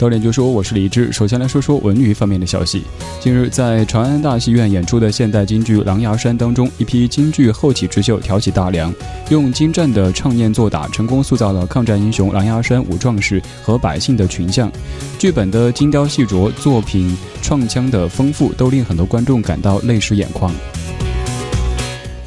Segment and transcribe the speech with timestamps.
[0.00, 1.12] 导演就说：“我是李志。
[1.12, 2.84] 首先来说说文娱方面的消息。
[3.20, 8.90] 近日，在长安大戏院演出的现代京剧《狼牙山》当中，一批京剧后起之秀挑起大梁，
[9.28, 14.72] 用精湛的唱念做打，成功塑造了抗战英雄狼牙山五壮士和百姓的群像。
[15.18, 20.50] 剧本的精雕细琢，作品创腔的丰富，都令很多观众感到泪湿眼眶。”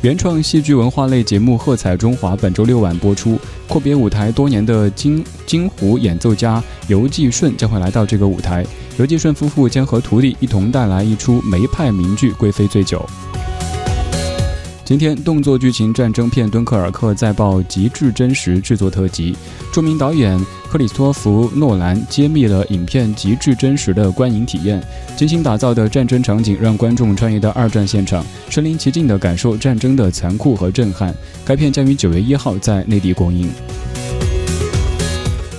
[0.04, 3.40] 原创戏剧文化类节目《喝彩中华》本周六晚播出。
[3.70, 8.66] 阔别舞台多年的金金湖演奏家游继顺将会来到这个舞台。
[8.98, 13.00] 游继顺夫妇将和徒弟一同带来一出梅派名剧《贵妃醉酒》。
[14.94, 19.36] 今天，动作剧情战争片《敦刻尔克》再报极致真实制作特辑。
[19.74, 24.80] 著名导演克里斯托弗·诺兰揭秘了影片极致真实的观影体验。
[25.18, 31.12] 精心打造的战争场景让观众穿越到二战现场，身临其境地感受战争的残酷和震撼。
[31.44, 33.50] 该片将于九月一号在内地公映。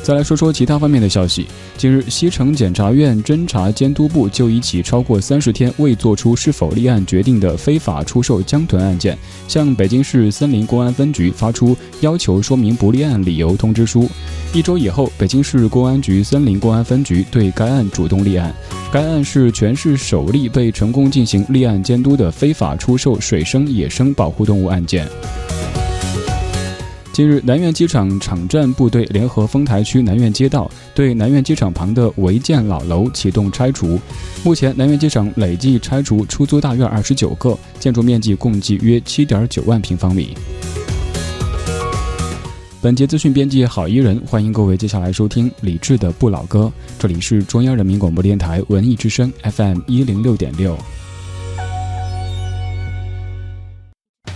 [0.05, 1.47] 再来说说其他方面的消息。
[1.79, 9.17] 近日，西城检察院侦查监督部就一起超过三十天未作出是否立案决定的非法出售江豚案件，
[9.49, 14.07] 向北京市森林公安分局发出要求说明不立案理由通知书。
[14.53, 18.55] 一周以后，北京市公安局森林公安分局对该案主动立案。
[18.93, 25.09] 该案是全市首例被成功进行立案监督的非法出售水生野生保护动物案件。
[27.15, 34.01] 近日，南苑机场场站部队联合丰台区南苑街道，对南苑机场旁的违建老楼启动拆除。
[34.43, 40.37] 目前，南苑机场累计拆除出租大院二十九个，建筑面积共计约七点九万平方米。
[42.83, 46.73] 本节资讯编辑郝伊人，欢迎各位接下来收听李志的不老歌。
[46.99, 50.77] 这里是中央人民广播电台文艺之声 FM 一零六点六。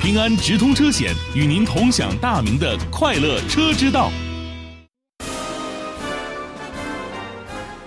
[0.09, 4.11] 平安直通车险与您同享大明的快乐车之道。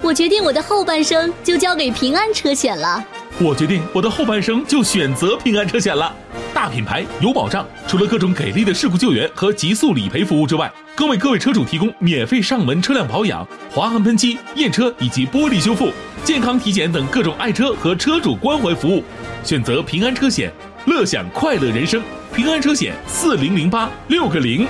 [0.03, 3.03] 我决定我的后半生就交给平安车险了。
[3.39, 6.15] 我决定我的后半生就选择平安车险了。
[6.53, 15.89] 大品牌有保障，除了各种给力的事故救援和极速理赔服务之外，更为各位车主提供免费上门车辆保养、划痕喷漆、验车以及玻璃修复、
[16.23, 19.03] 健康体检等各种爱车和车主关怀服务。
[19.43, 20.53] 选择平安车险。
[20.87, 22.01] 乐享快乐人生，
[22.33, 24.67] 平安车险四零零八六个零。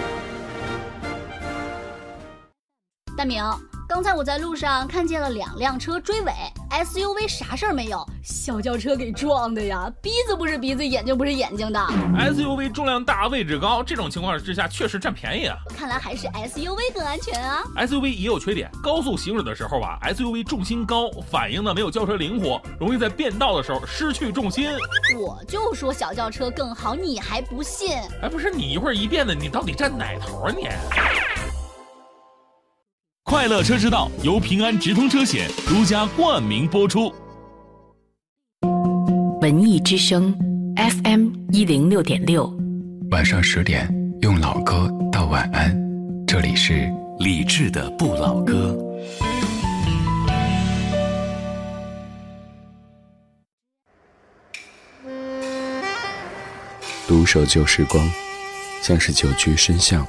[3.15, 3.41] 大明。
[3.93, 6.31] 刚才我在路上看见了两辆车追尾
[6.69, 9.91] ，SUV 啥事儿没有，小轿车给撞的呀！
[10.01, 11.79] 鼻子不是鼻子，眼睛不是眼睛的。
[12.17, 15.57] SUV 重量大，位置高，这种情况之下确实占便宜啊。
[15.75, 17.63] 看来还是 SUV 更安全啊。
[17.75, 24.69] SUV 也有缺点，高速行驶的时候啊，SUV 重心高，反应呢没有轿车灵活，容易在变道的时候失去重心。
[25.19, 27.97] 我就说小轿车更好，你还不信？
[28.21, 30.69] 哎，不是你一会儿一变的，你到底站哪头啊你？
[33.31, 37.09] 快乐车之道由平安直通车险独家冠名播出。
[39.39, 40.37] 文艺之声
[40.75, 42.53] ，FM 一零六点六，
[43.09, 43.89] 晚上十点
[44.19, 45.73] 用老歌道晚安。
[46.27, 48.77] 这里是李志的不老歌。
[57.07, 58.05] 独守旧时光，
[58.81, 60.05] 像是久居深巷。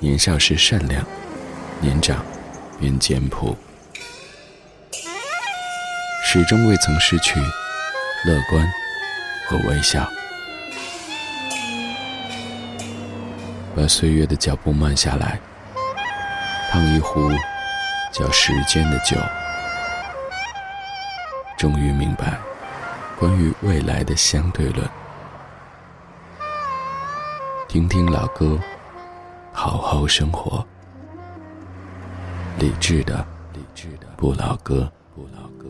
[0.00, 1.06] 年少时善良。
[1.80, 2.24] 年长，
[2.80, 3.56] 便简朴，
[6.24, 7.38] 始终未曾失去
[8.26, 8.68] 乐观
[9.46, 10.08] 和微笑。
[13.76, 15.38] 把岁月的脚步慢下来，
[16.72, 17.30] 烫一壶
[18.12, 19.16] 叫时间的酒，
[21.56, 22.36] 终于明白
[23.20, 24.84] 关于未来的相对论。
[27.68, 28.58] 听听老歌，
[29.52, 30.66] 好好生活。
[32.58, 33.24] 理智的，
[33.54, 35.68] 理智的不老歌，不老歌。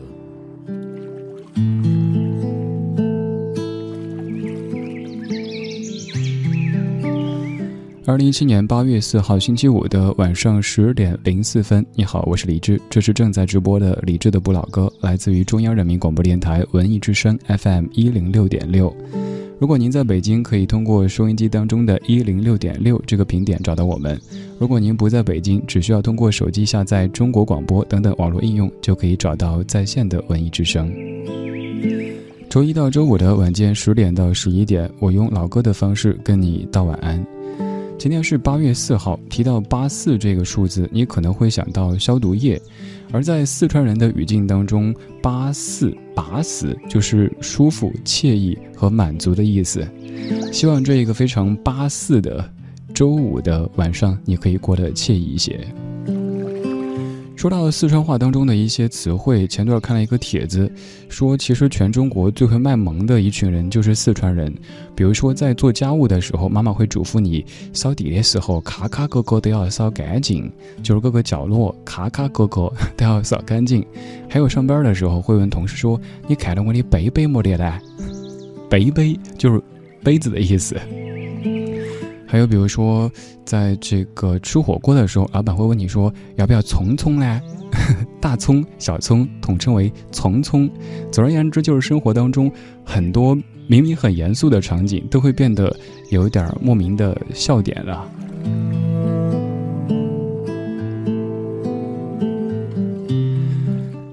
[8.07, 18.91] 二零一七年八月四号星期五的晚上十点零四分，你好，我是李智，这是正在直播的李智的不老歌，来自于中央人民广播电台文艺之声 FM 一零六点六。
[19.59, 24.15] 如果您在北京，可以通过收音机当中的一零六点六这个频点找到我们；
[24.57, 30.89] 如果您不在北京，只需要通过手机下载中国广播等等网络应用，就可以找到在线的文艺之声。
[32.49, 37.21] 周一到周五的晚间十点到十一点，我用老歌的方式跟你道晚安。
[37.97, 42.59] 今天是八月四号，提到八四这个数字，你可能会想到消毒液。
[43.11, 49.87] 而在四川人的语境当中，“八四拔死”就是舒服、惬意和满足的意思。
[50.51, 52.47] 希望这一个非常八四的
[52.93, 55.59] 周五的晚上你可以过得惬意一些。
[57.39, 60.69] 说到四川话当中的一些词汇，前段看了一个帖子，
[61.07, 64.53] 说其实全中国最会卖萌的一群人就是四川人。
[64.93, 70.51] 比如说在做家务的时候，妈妈会嘱咐你扫地的时候，卡卡角角都要扫干净，
[70.83, 73.85] 就是各个角落卡卡角角都要扫干净。
[74.27, 75.97] 还有上班的时候会问同事说
[76.27, 77.79] ：“你看到我的杯杯没得呢？”
[78.69, 79.61] 杯杯就是
[80.03, 80.75] 杯子的意思。
[82.31, 83.11] 还有比如说，
[83.43, 87.41] 在这个吃火锅的时候，老板会问你说要不要葱葱呢？
[88.21, 90.69] 大葱、小葱统称为葱葱。
[91.11, 92.51] 总而言之，就是生活当中
[92.85, 93.35] 很多
[93.65, 95.75] 明明很严肃的场景，都会变得
[96.11, 98.07] 有一点莫名的笑点了。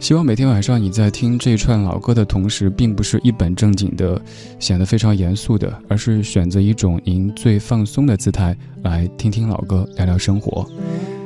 [0.06, 4.22] 希望每天晚上你在听这串老歌的同时，并不是一本正经的，
[4.60, 10.64] 显得非常严肃的，而是选择一种您最放松的姿态来听听老歌，聊聊生活。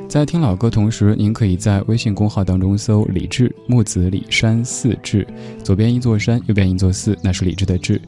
[0.09, 5.27] 在听老歌同时，您可以在微信公号当中搜“李志木子李山寺志”，
[5.63, 8.01] 左边一座山，右边一座寺，那是李志的志。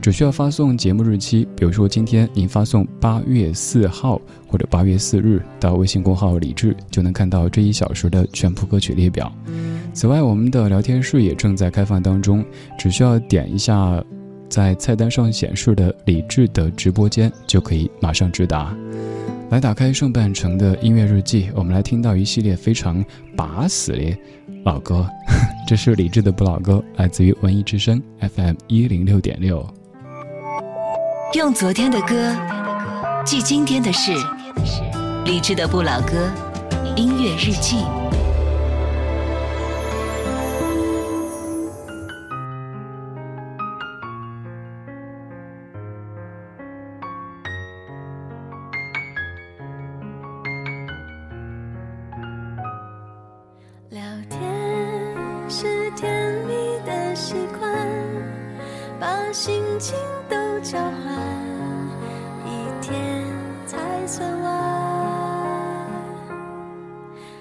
[0.00, 9.30] 只需要发送节目日期，比如说今天您发送八月四号或者八月四日到微信公号李志，就能看到这一小时的全部歌曲列表。
[9.92, 12.44] 此外，我们的聊天室也正在开放当中，
[12.78, 14.02] 只需要点一下
[14.48, 18.74] 在菜单上显示的李智的直播间，就可以马上直达。
[19.50, 23.04] 来打开上半程的音乐日记，我们来听到一系列非常
[23.36, 24.16] 拔死的
[24.64, 25.06] 老歌。
[25.68, 29.66] 这是李智的不老歌，来自于文艺之声 FM 一零六点六。
[31.34, 32.36] 用昨天的歌
[33.24, 34.12] 记今天的事，
[35.24, 36.28] 励志的不老歌
[36.96, 37.84] 音乐日记。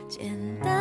[0.09, 0.78] 简单。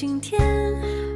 [0.00, 1.07] 今天。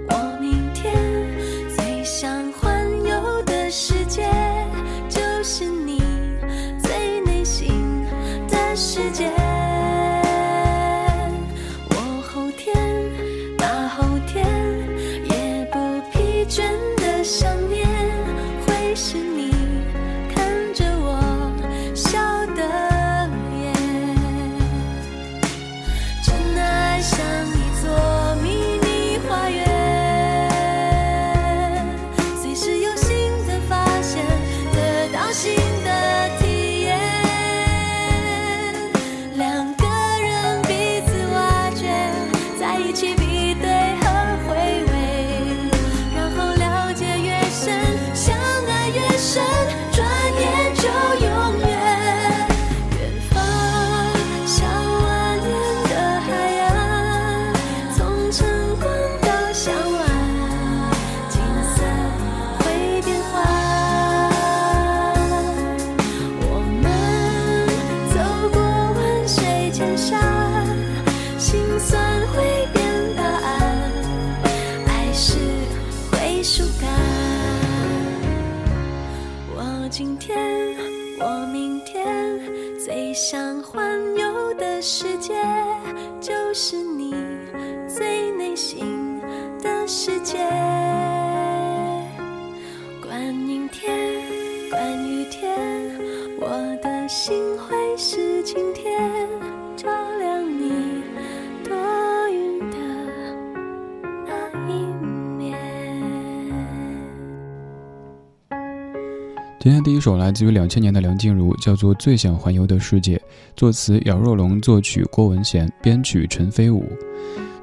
[109.62, 113.16] 今天第一首来自于两千年的梁静茹，叫做《最想环游的世界》，
[113.54, 116.84] 作词姚若龙，作曲郭文贤，编曲陈飞武。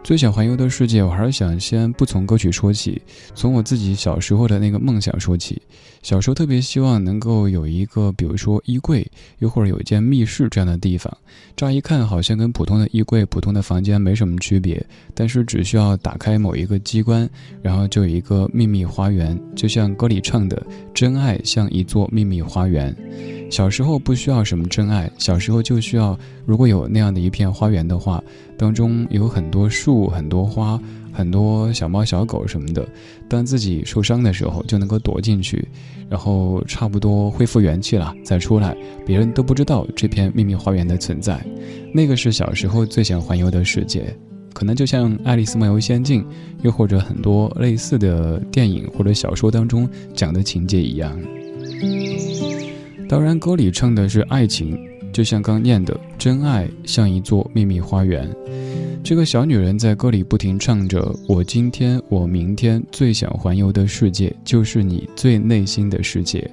[0.01, 2.99] 最想环游的世界，我还是想先不从歌曲说起，
[3.35, 5.61] 从我自己小时候的那个梦想说起。
[6.01, 9.05] 小时候特别希望能够有一个，比如说衣柜，
[9.39, 11.15] 又或者有一间密室这样的地方。
[11.55, 17.29] 乍一看好像跟普通的衣柜、普通的房间没什么区别，但是只需要打开某一个机关，
[17.61, 22.95] 然后就有一个秘密花园，就像歌里唱的“真爱像一座秘密花园”。
[23.51, 28.23] 小时候不需要什么真爱，小时候就需要，如果有那样的一片花园的话，
[28.59, 30.77] 当中有很多树、很多花、
[31.13, 32.85] 很多小猫小狗什么的。
[33.29, 35.65] 当自己受伤的时候，就能够躲进去，
[36.09, 38.75] 然后差不多恢复元气了再出来，
[39.05, 41.41] 别人都不知道这片秘密花园的存在。
[41.93, 44.13] 那个是小时候最想环游的世界，
[44.53, 46.21] 可能就像《爱丽丝梦游仙境》，
[46.61, 51.17] 又或者很多类似的电影或者小说当中讲的情节一样。
[53.07, 54.77] 当然，歌里唱的是爱情，
[55.11, 58.29] 就像刚念的“真爱像一座秘密花园”。
[59.03, 66.49] 这个小女人在歌里不停唱着：“我今天，我明天，最想环游的世界，就是你最内心的世界。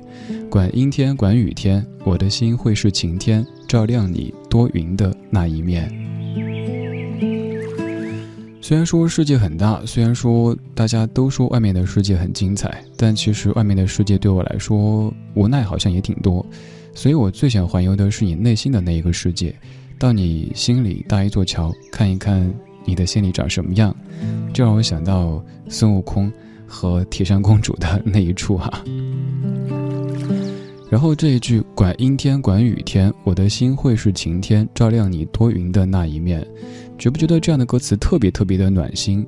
[0.49, 5.93] 管阴天，管雨天，我的心会是晴天，照亮你多云的那一面。”
[8.63, 16.45] 虽然说世界很大，虽然说大家都说外面的世界很精彩，但其实外面的世界对我来说无奈好像也挺多，
[16.97, 19.55] 所以我最想环游的是你内心的那一个世界，
[19.99, 22.51] 到你心里搭一座桥，看一看
[22.87, 23.95] 你的心里长什么样。
[24.55, 26.33] 这让我想到孙悟空
[26.67, 28.83] 和铁扇公主的那一处哈。
[30.89, 36.45] 然后这一句“管阴天，管雨天，我的心会是晴天，照亮你多云的那一面”。
[36.99, 39.27] 觉不觉得这样的歌词特别特别的暖心？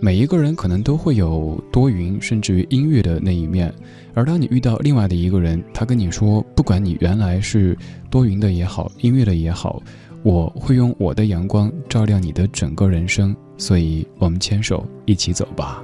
[0.00, 3.72] 每一个人可能都会有多云，甚至于阴郁的那一面。
[4.14, 7.76] 而当你遇到另外的一个人，他跟你说，不管你原来是
[8.08, 9.82] 多云的也好，阴郁的也好，
[10.22, 13.34] 我会用我的阳光照亮你的整个人生。
[13.56, 15.82] 所以，我们牵手一起走吧。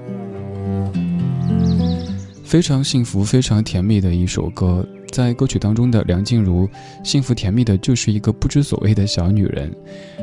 [2.45, 4.87] 非常幸福、非常甜蜜的一首歌。
[5.15, 6.69] 在歌曲当中的梁静茹，
[7.05, 9.73] 幸福甜蜜的就是一个不知所谓的小女人，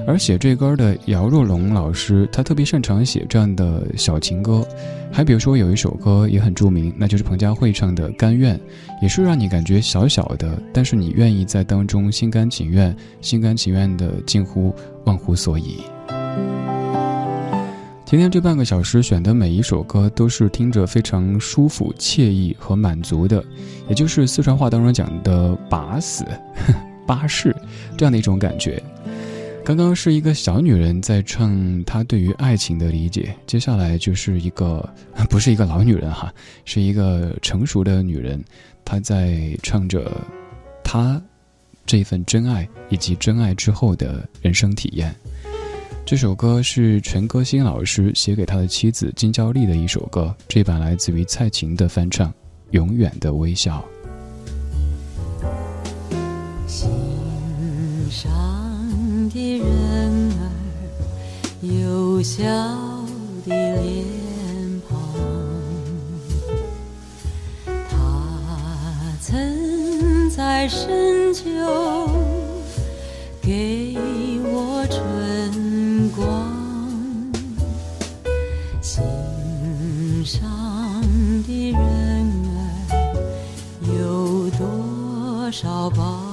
[0.05, 4.67] 而写这歌的姚若龙老师，他特别擅长写这样的小情歌。
[5.09, 8.57] 还比如说有一首歌也很著名，那就是彭佳慧唱的《甘愿》，
[9.01, 15.77] 也是让你感觉小小的，但是你愿意在当中心甘情愿、心甘情愿的近乎忘乎所以。
[18.11, 23.41] 今天这半个小时选的每一首歌都是听着非常舒服、惬意和满足的，
[23.87, 26.25] 也就是四川话当中讲的“巴死”、
[27.07, 27.55] “巴适”
[27.95, 28.83] 这样的一种感觉。
[29.63, 34.87] 刚刚是一个小女人在唱她对于爱情的理解，接下来就是一个
[35.31, 36.33] 不是一个老女人哈，
[36.65, 38.43] 是一个成熟的女人，
[38.83, 40.11] 她在唱着
[40.83, 41.19] 她
[41.85, 45.15] 这份真爱以及真爱之后的人生体验。
[46.11, 52.29] 这首歌是陈歌辛老师写给他的妻子金娇丽的一首歌，这版来自于蔡琴的翻唱
[52.71, 53.81] 《永远的微笑》。
[56.67, 56.89] 心
[58.09, 58.29] 上
[59.29, 60.51] 的人儿，
[61.61, 62.43] 有笑
[63.47, 64.97] 的脸庞，
[67.89, 71.45] 他曾在深秋
[73.41, 73.95] 给
[85.61, 86.30] 找吧。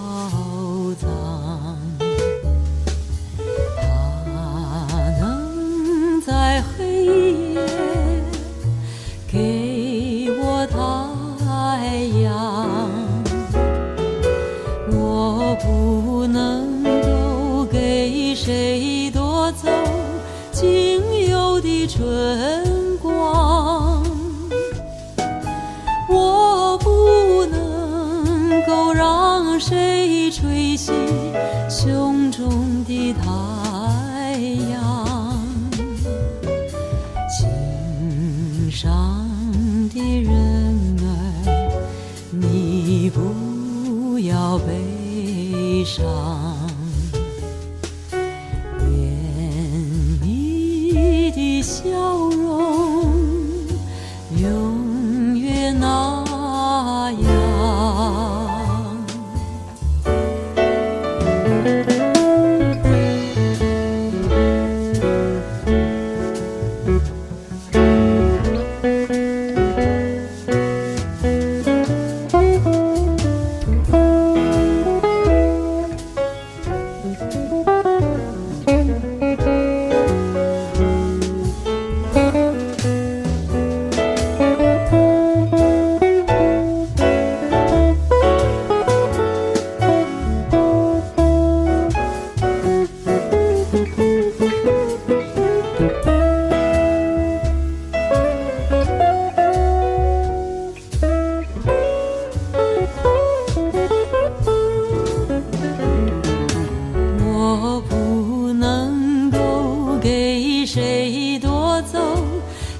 [110.71, 111.99] 谁夺走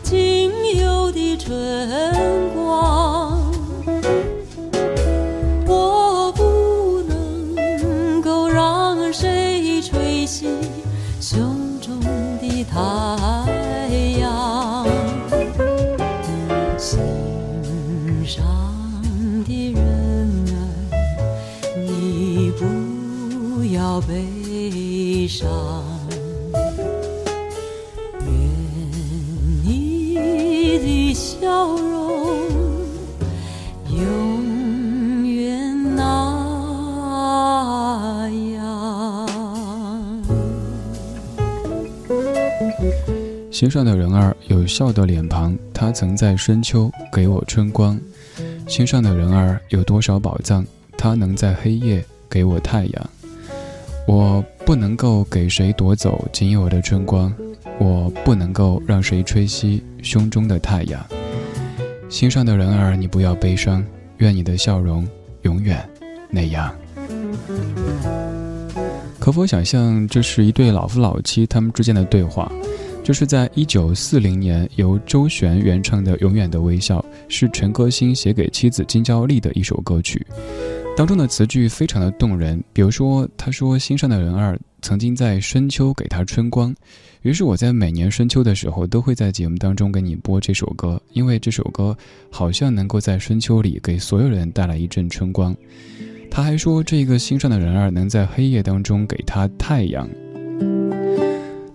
[0.03, 1.51] 仅有的春
[2.55, 3.51] 光，
[5.67, 10.49] 我不能够让谁吹熄
[11.19, 11.99] 胸中
[12.43, 12.79] 的太
[14.21, 14.87] 阳。
[16.77, 16.99] 心
[18.27, 18.45] 上
[19.47, 19.83] 的人
[20.53, 20.93] 儿，
[21.87, 25.49] 你不要悲伤。
[43.59, 47.99] 心上的人儿有笑的脸庞，他曾在深秋给我春光。
[48.69, 50.65] 心上的人儿有多少宝藏，
[50.97, 53.11] 他能在黑夜给我太阳。
[54.07, 57.35] 我不能够给谁夺走仅有的春光，
[57.81, 61.05] 我不能够让谁吹熄胸中的太阳。
[62.09, 63.85] 心上的人儿，你不要悲伤，
[64.19, 65.05] 愿你的笑容
[65.43, 65.85] 永远
[66.31, 66.73] 那样。
[69.19, 72.49] 可否想象，这是一对老夫老妻他们之间的对话？
[73.09, 80.23] 这是在一九四零年由周璇原唱的《永远的微笑》，是陈歌辛写给妻子金娇丽的一首歌曲。
[80.95, 86.75] 当中的词句非常的动人，比如说，他说心上的人儿曾经在深秋给他春光，
[87.23, 91.97] 于是我在每年深秋的时候都会在节目当中给你播这首歌，因为这首歌
[92.31, 95.57] 好像能够在深秋里给所有人带来一阵春光。
[96.31, 100.07] 他还说，这个心上的人儿能在黑夜当中给他太阳。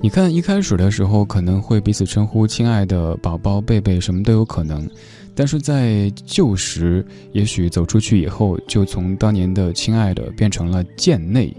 [0.03, 4.85] 你看，一开始的时候可能会彼此称呼“亲爱的宝宝”“贝贝”，什么都有可能。
[5.33, 11.55] 但是在旧时，也许走出去以后，就从当年的“亲爱的”变成了“贱内”。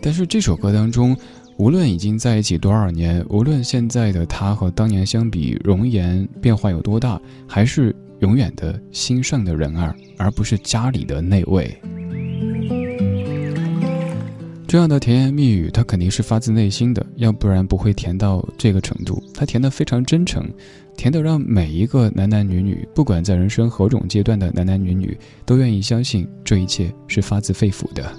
[0.00, 1.16] 但是这首歌当中，
[1.56, 11.76] 无论已经在一起多少年，无论现在的他和当年相比容颜变化有多大，还是永远的心上的人儿，而不是家里的那位。
[14.70, 19.20] 这样的甜言蜜语，它肯定是发自内心的，要不然不会甜到这个程度。
[19.34, 20.48] 它甜得非常真诚，
[20.96, 28.14] 甜得让每一个男男女女，不管在人生何种阶段的男男女女，都愿意相信这一切是发自肺腑的。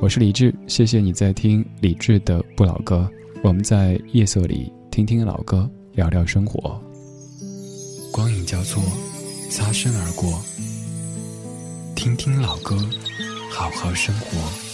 [0.00, 3.06] 我是李志，谢谢你在听李志的不老歌。
[3.42, 6.80] 我们在夜色里听听老歌，聊聊生活。
[8.10, 8.82] 光影交错，
[9.50, 10.40] 擦身而过，
[11.94, 12.74] 听听老歌，
[13.50, 14.65] 好好生活。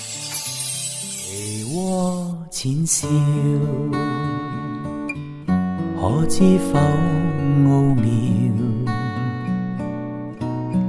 [1.72, 3.08] 梨渦淺笑，
[5.98, 8.04] 可知否奥妙？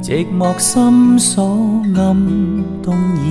[0.01, 2.13] 寂寞心锁暗
[2.81, 3.23] 动摇，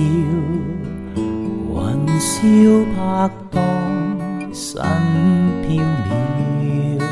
[1.75, 1.77] 云
[2.19, 3.61] 霄拍荡
[4.51, 4.81] 身
[5.61, 5.77] 飘
[6.09, 7.05] 渺，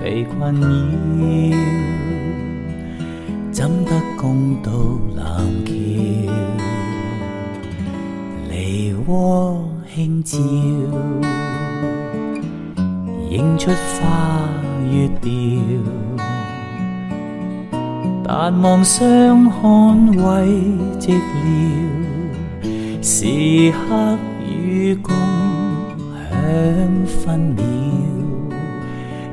[0.00, 0.66] 被困扰，
[3.52, 5.24] 怎得共渡蓝
[5.64, 6.01] 桥？
[8.52, 9.64] 梨渦
[9.96, 10.38] 輕照，
[13.30, 14.46] 映出花
[14.90, 15.26] 月調。
[18.22, 20.22] 但望相看為
[21.00, 25.14] 寂寥，時刻與共
[26.12, 26.36] 享
[27.06, 27.64] 分秒，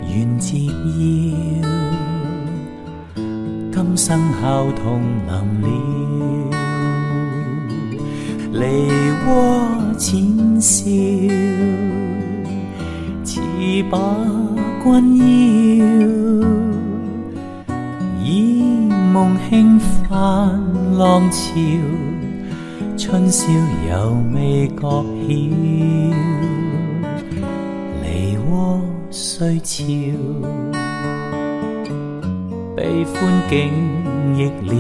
[0.08, 0.56] 愿折
[0.96, 1.68] 腰，
[3.74, 5.30] 今生孝同臨
[5.62, 6.69] 了。
[8.52, 8.66] 梨
[9.26, 10.86] 渦淺笑，
[13.24, 13.40] 似
[13.92, 13.98] 把
[14.84, 15.24] 君邀，
[18.24, 18.64] 以
[19.14, 20.60] 梦轻泛
[20.98, 21.54] 浪潮，
[22.98, 23.52] 春宵
[23.88, 25.28] 犹未觉晓，
[28.02, 28.82] 梨涡
[29.12, 29.84] 睡潮，
[32.76, 33.14] 悲欢
[33.48, 33.72] 竟
[34.36, 34.74] 亦了，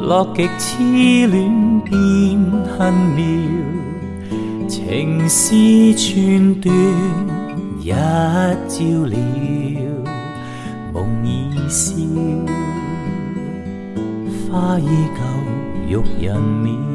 [0.00, 1.94] 乐极痴恋变
[2.78, 3.24] 恨妙，
[4.68, 5.54] 情丝
[5.94, 6.74] 寸断
[7.80, 9.16] 一朝了，
[10.94, 11.94] 梦已消。
[14.50, 14.88] 花依
[15.88, 16.87] 旧，玉人渺。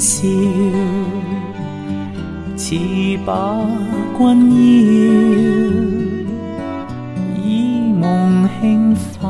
[0.00, 0.26] 笑，
[2.56, 2.74] 似
[3.26, 3.60] 把
[4.16, 4.20] 君
[4.56, 4.98] 邀。
[7.44, 9.20] 以梦轻泛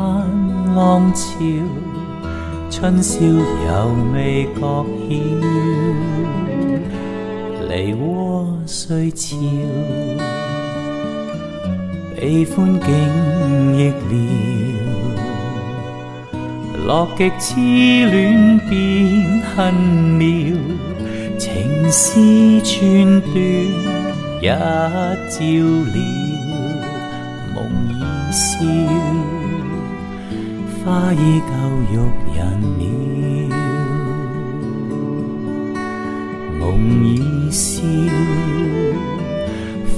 [0.76, 1.26] 浪潮，
[2.70, 3.42] 春宵犹
[4.14, 4.61] 未觉
[5.09, 5.11] 晓。
[7.68, 9.37] 梨涡睡潮，
[12.16, 12.88] 悲欢竟
[13.76, 14.69] 亦了。
[16.90, 17.55] 乐极痴
[18.11, 19.72] 恋变恨
[20.18, 20.26] 妙，
[21.38, 23.33] 情丝寸断
[24.42, 24.46] 一
[25.31, 25.38] 朝
[25.87, 25.94] 了，
[27.55, 27.57] 梦
[27.88, 27.94] 已
[28.33, 28.66] 消，
[30.85, 31.50] 花依旧
[31.92, 31.94] 玉
[32.35, 32.38] 人
[32.76, 32.83] 渺，
[36.59, 36.61] 梦
[37.07, 37.09] 已
[37.53, 37.87] 消，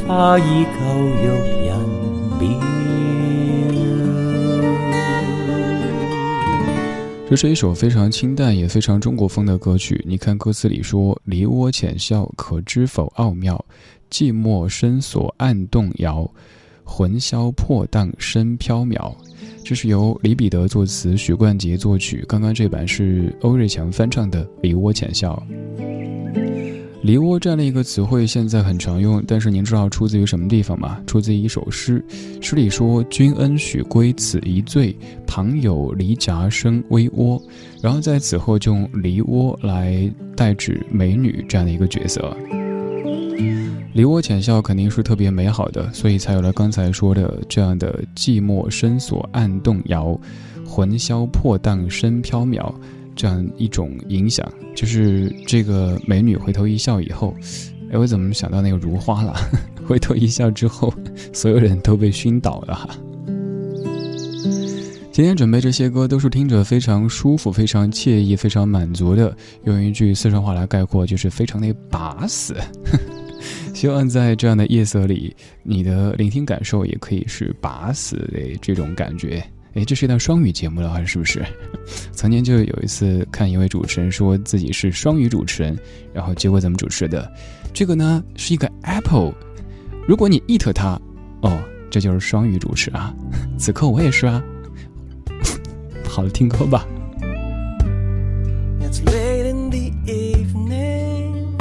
[0.07, 1.25] 花依旧玉
[1.65, 1.73] 人
[2.39, 2.92] 渺。
[7.33, 10.05] 这是一首非常清淡也非常中国风的歌曲。
[10.07, 13.65] 你看歌词里说：“梨涡浅笑，可知否奥妙？
[14.11, 16.31] 寂寞深锁暗动摇，
[16.85, 19.17] 魂销魄荡身飘渺。”
[19.65, 22.23] 这是由李彼得作词，许冠杰作曲。
[22.29, 25.43] 刚刚这版是欧瑞强翻唱的《梨涡浅笑》。
[27.03, 31.01] 梨涡这样的一个词汇现在很常用，但是您知道出自于什么地方吗？
[31.05, 32.03] 出自于一首诗，
[32.41, 37.43] 诗里说：“君恩许归此一醉，旁有离颊生微涡。”
[37.83, 42.37] 然后在此后就用梨涡来代指美女这样的一个角色。
[43.95, 50.17] 梨涡浅笑肯定是特别美好的，所以才有了刚才说的这样的寂寞深锁暗动摇，
[50.65, 52.73] 魂销魄荡身飘渺。
[53.15, 57.35] 这样一种影响，就是这个美女回头一笑以后，
[57.91, 59.35] 哎，我怎么想到那个如花了？
[59.87, 60.93] 回头一笑之后，
[61.33, 62.89] 所有人都被熏倒了哈。
[65.11, 69.37] 今天准备这些歌都是听着非常舒服、非常惬意、非常满足的。
[69.65, 72.57] 用一句四川话来概括，就是非常的把死。
[73.75, 79.45] 希望在这样的夜色里，你的聆听感受也可以是把死的这种感觉。
[79.75, 81.43] 哎，这是一档双语节目了，是不是？
[82.13, 85.79] 曾经就有一次看一位主持人说自己是双语主持人，
[86.13, 87.31] 然后结果怎么主持的？
[87.73, 89.33] 这个呢是一个 Apple，
[90.07, 91.01] 如果你 eat 它，
[91.41, 91.59] 哦，
[91.91, 93.15] 这就是双语主持啊。
[93.59, 94.43] 此刻我也是啊。
[96.07, 96.87] 好了，听歌吧。
[98.83, 101.57] it's late in the evening。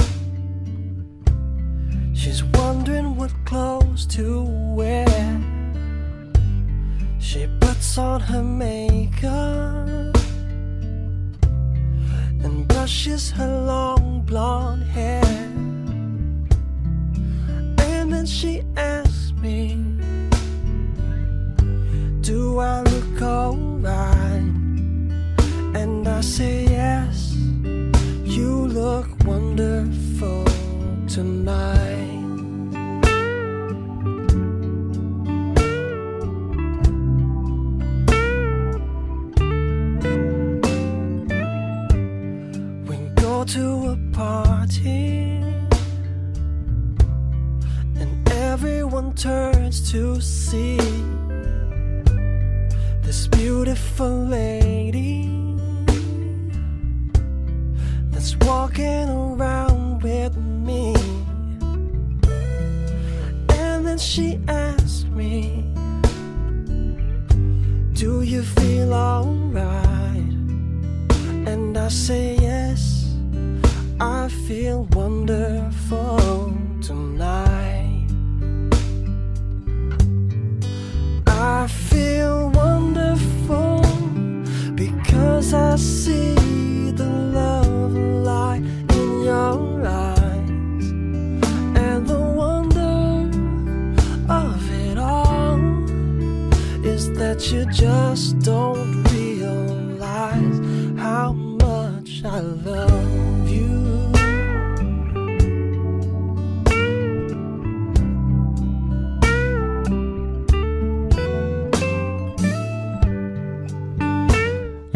[2.14, 4.51] she's wondering what close to
[7.92, 10.16] puts on her makeup
[12.44, 15.21] and brushes her long blonde hair.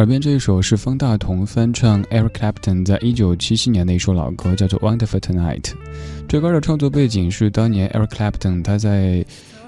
[0.05, 5.61] 耳边这一首是方大同翻唱 Eric Clapton 在一九七七年的一首老歌，叫做《Wonderful Tonight》。
[6.27, 9.25] 这歌的创作背景是当年 Eric Clapton 他在。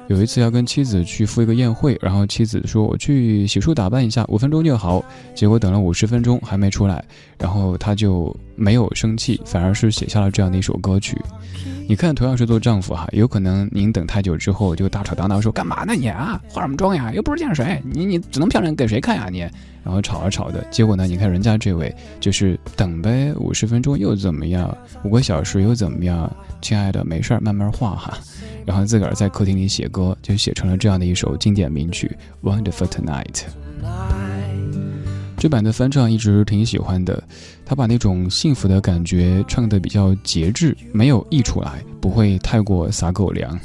[0.09, 5.03] 有一次要跟妻子去赴一个宴会，然后妻子说：“我去洗漱打扮一下，五分钟就好。”
[5.35, 7.03] 结果等了五十分钟还没出来，
[7.37, 11.17] 然后他就没有生气，反而是写下了这样的一首歌曲。
[11.89, 16.41] 你看，同样是做丈夫哈，有可能您等太久之后就大吵大闹，说：“干嘛呢你啊？
[16.47, 17.11] 化什么妆呀？
[17.13, 19.45] 又不是见谁，你你只能漂亮给谁看呀你？”
[19.87, 21.07] 然后吵啊吵的，结果呢？
[21.07, 24.77] 你看人家这位就是等呗，五十分钟又怎么样？
[25.05, 26.29] 五个小时又怎么样？
[26.61, 28.17] 亲爱的，没事儿，慢慢画哈。
[28.65, 32.13] 然后自个儿在客厅里写歌，就写成了这样的一首经典名曲
[32.45, 33.23] 《Wonderful Tonight》。
[35.37, 37.23] 这版的翻唱一直挺喜欢的，
[37.65, 43.57] 他把那种幸福的感觉唱得比较节制，没有溢出来，不会太过撒狗粮。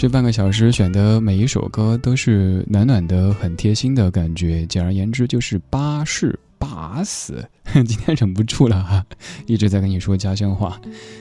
[0.00, 6.38] 这半个小时选的每一首歌都是暖暖的、很贴心的感觉，简而言之就是巴士。
[6.56, 7.46] 巴死！
[7.74, 9.04] 今天忍不住了哈，
[9.46, 10.80] 一直在跟你说家乡话。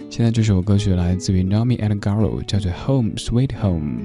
[0.10, 4.00] 现在这首歌曲来自于 Naomi and Garo，叫做《Home Sweet Home》。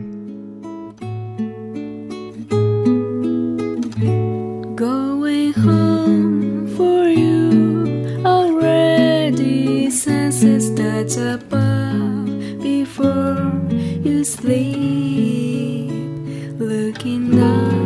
[5.57, 11.84] Home for you already senses that's above
[14.25, 15.91] sleep
[16.59, 17.84] looking down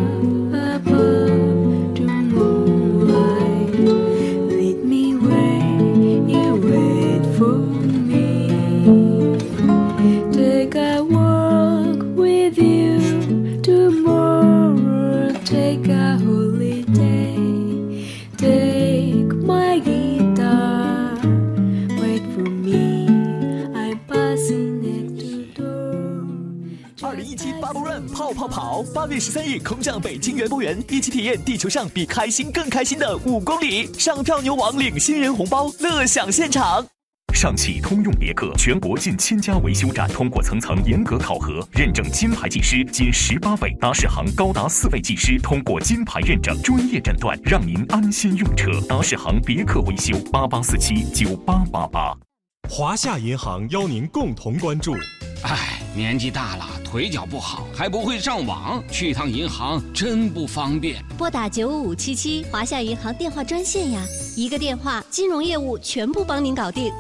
[28.29, 33.87] 泡泡跑，八月十三日空降北京园博园，一起体验地球上比开心更开心的五公里。
[33.95, 36.87] 上票牛王领新人红包，乐享现场。
[37.35, 48.71] 上汽通用别克全国近千家维修站通过层层严格考核，认证金牌技师仅十八位，达世行高达四位技师通过金牌认证，专业诊断，让您安心用车。
[48.89, 52.28] 达世行别克维修八八四七九八八八。
[52.71, 54.95] 华夏银行邀您共同关注。
[55.43, 61.03] 哎，年纪大了，腿脚不好，还不会上网，去趟银行真不方便。
[61.17, 64.05] 拨打九五五七七华夏银行电话专线呀，
[64.37, 66.93] 一个电话，金融业务全部帮您搞定。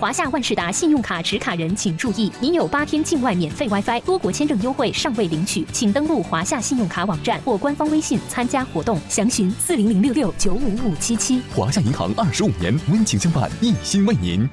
[0.00, 11.42] 华夏万事达信用卡持卡人请注意，您有八天境外免费 WiFi、多国签证优惠尚未领取，请登录华夏信用卡网站或官方微信参加活动，详询四零零六六九五五七七。
[11.54, 14.48] 华夏银行二十五年温情相伴，一心为您。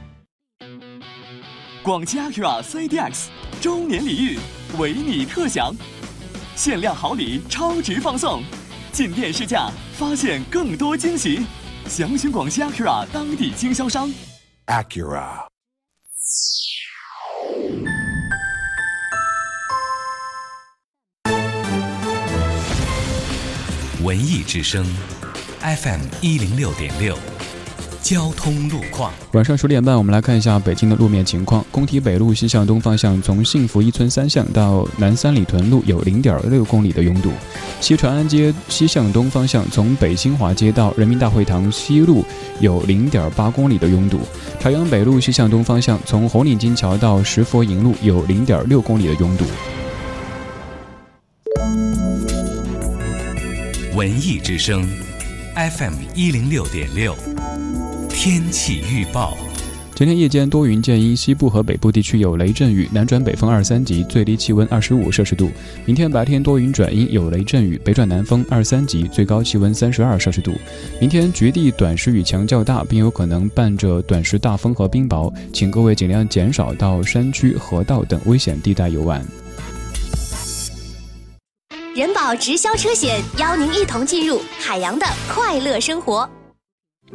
[1.82, 3.28] 广汽 Acura CDX
[3.62, 4.38] 周年礼遇，
[4.78, 5.74] 为你特享，
[6.58, 8.44] 限量好礼，超值放送，
[8.92, 11.46] 进店试驾，发现更多惊喜。
[11.88, 14.14] 详询广汽 Acura 当地经销商。
[14.68, 15.48] Acura。
[24.04, 24.86] 文艺之声
[25.62, 27.18] ，FM 一零六点六。
[28.02, 31.66] 交通路况：晚上十点半，我们来看一下北京的路面情况。
[31.72, 37.30] 工体北路西向东方向，从幸福一村三巷到南三里屯路有零点六公里的拥堵；
[37.82, 42.24] 西长安街西向东方向，从北新华街到人民大会堂西路
[42.62, 44.20] 有零点八公里的拥堵；
[44.60, 49.44] 朝阳北路西向东方向，从红领巾桥到石佛营路有零点六公里的拥堵。
[53.96, 54.88] 文艺之声
[55.56, 57.16] ，FM 一零六点六。
[58.20, 59.38] 天气预报：
[59.94, 65.52] 今天夜间多云见阴，西部和北部地区有雷阵雨，南转北风二三级，最低气温二十五摄氏度。
[65.86, 70.52] 明天白天多云转阴，有雷阵雨，北转南风二三级，最高气温三十二摄氏度。
[71.00, 79.24] 明天局地短时雨强较大，并有可能伴着短时大风和冰雹，请各位尽量减少到山区、河道等危险地带游玩。
[81.96, 86.28] 人保直销车险邀您一同进入海洋的快乐生活。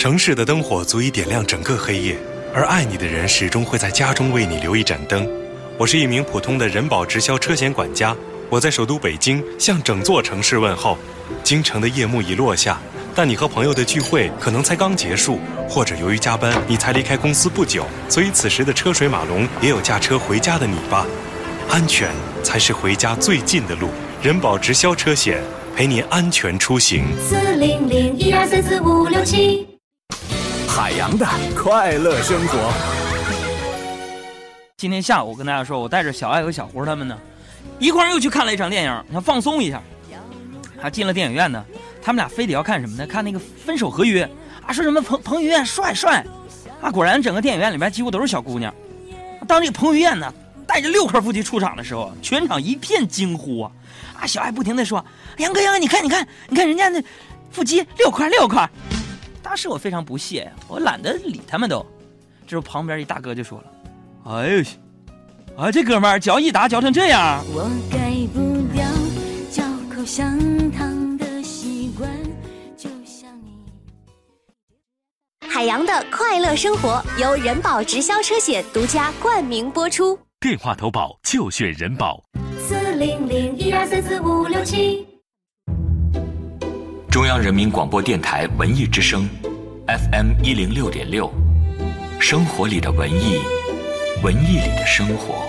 [0.03, 2.19] 城市的灯火足以点亮整个黑夜，
[2.53, 5.29] 而爱你的人始终会在家中为你留一盏灯。
[5.79, 8.17] 我是一名普通的人保直销车险管家，
[8.51, 10.99] 我在首都北京向整座城市问候。
[11.45, 12.81] 京城的夜幕已落下，
[13.15, 21.07] 但你和朋友的聚会可能才刚结束，或者由于加班你才离开公司不久，所以此时的车水马龙也有驾车回家的你吧。
[21.71, 22.11] 安全
[22.43, 23.89] 才是回家最近的路。
[24.21, 25.41] 人保直销车险，
[25.77, 27.05] 陪你安全出行。
[27.25, 29.72] 四零零一二三四五六七。
[30.69, 32.73] 海洋的快乐生活。
[34.77, 37.17] 今天下午我跟大家说，我带着小爱和小胡他们呢，
[37.79, 39.81] 一块儿又去看了一场电影，想放松一下。
[40.81, 41.65] 还进了电影院呢，
[42.03, 43.07] 他们俩非得要看什么呢？
[43.07, 44.27] 看那个《分手合约》
[44.67, 46.27] 啊，说什么彭彭于晏帅帅
[46.81, 46.91] 啊！
[46.91, 48.75] 果然，整个电影院里面几乎都是小姑娘。
[49.47, 50.35] 当这个彭于晏呢
[50.67, 53.71] 带着六块腹肌出场的时候，全场一片惊呼啊！
[54.21, 55.05] 啊，小爱不停的说
[55.39, 57.01] ：“杨哥，杨哥，你看，你看，你看人家那
[57.53, 58.69] 腹肌六块六块。”
[59.43, 61.85] 当时我非常不屑呀，我懒得理他们都。
[62.45, 63.65] 这时候旁边一大哥就说了
[64.25, 64.65] ：“哎呦，
[65.57, 68.85] 啊这哥们儿嚼一打嚼成这样。”我改不掉
[69.51, 69.63] 嚼
[69.95, 70.39] 口香
[70.71, 72.09] 糖的习惯，
[72.77, 73.53] 就像你。
[75.49, 80.19] 海洋的快乐生活由人保直销车险独家冠名播出。
[80.41, 82.23] 电话投保就选人保。
[82.59, 85.12] 四零零一二三四五六七。
[87.23, 89.29] 中央人民广播电台文艺之声
[89.87, 91.33] ，FM 一零六点六，
[92.19, 93.39] 生活里的文艺，
[94.25, 95.49] 文艺里的生活。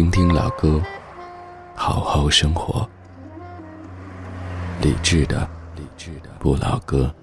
[0.00, 0.80] 听听老歌，
[1.74, 2.88] 好好生活。
[4.80, 7.14] 理智的，理智的不老歌。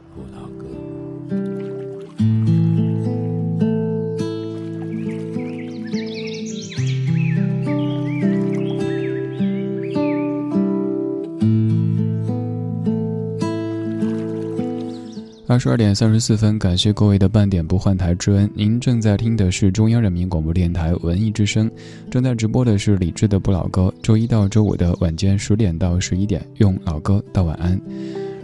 [15.50, 18.52] 二十二点三十四分，感谢各位的半点不换台之恩。
[18.54, 21.72] 您正在听的是中央人民广播电台文艺之声，
[22.12, 23.92] 正在直播的是李志的不老歌。
[24.04, 27.80] 周一到周五的晚间十点到十一点，用老歌道晚安。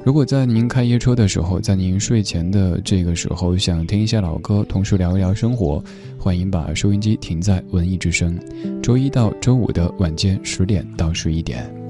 [0.06, 5.84] 如果在您开夜车的时候，在您睡前的这个时候想听一下老歌，同时聊一聊生活，
[6.18, 8.39] 欢迎把收音机停在文艺之声。
[8.82, 11.83] 周一到周五的晚间十点到十一点。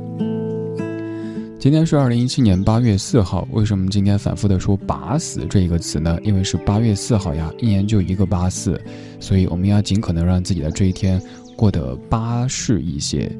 [1.63, 6.19] 今天是二零一七年八月四号，为什么今天反复的说“把死”这一个词呢？
[6.21, 8.77] 因为是八月四号呀，一年就一个八四，
[9.17, 11.21] 所以我们要尽可能让自己的这一天
[11.55, 13.31] 过得巴适一些，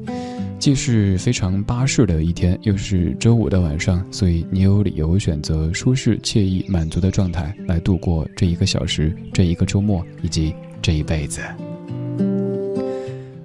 [0.58, 11.42] 既是非常巴适的一天，又是周五的晚上，所以你有理由选择舒适、惬意、满足的状态来度过这一个小时、这一个周末以及这一辈子。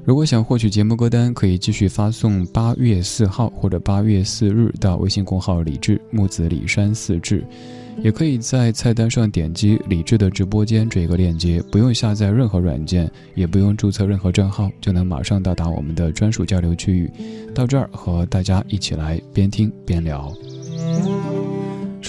[0.10, 7.46] 如果想获取节目歌单，可以继续发送“八月四号”或者“八月四日”到微信公号“李志木子李山四志”，
[8.02, 17.08] 也可以在菜单上点击“李志的直播间”这个链接，不用下载任何软件，也不用注册任何账号，就能马上到达我们的专属交流区域。
[17.54, 20.34] 到这儿和大家一起来边听边聊。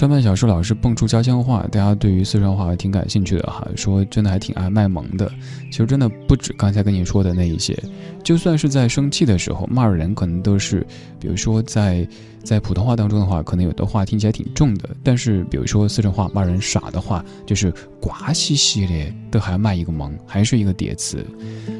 [0.01, 5.31] 上半小时老师蹦出家乡话，大家对于四川话还挺感兴趣的哈，说真的还挺爱卖萌的。
[5.69, 7.77] 其实真的不止刚才跟你说的那一些，
[8.23, 10.83] 就算是在生气的时候骂人，可能都是，
[11.19, 12.07] 比如说在
[12.43, 21.25] 在普通话当中的话，可能有的话听起来挺重的，但是比如说四川话骂人傻的话，就是瓜兮兮的，都还卖一个萌，还是一个叠词。